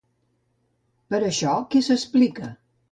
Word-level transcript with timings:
Per 1.13 1.21
això, 1.29 1.55
què 1.75 1.87
s'explica? 1.91 2.53